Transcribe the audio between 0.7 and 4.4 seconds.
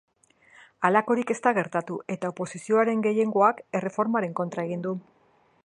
Halakorik ez da gertatu, eta oposizioaren gehiengoak erreformaren